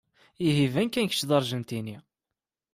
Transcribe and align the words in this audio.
Ihi 0.47 0.63
iban 0.67 0.89
kan 0.89 1.07
kecc 1.11 1.23
d 1.29 1.31
aṛjentini. 1.37 1.97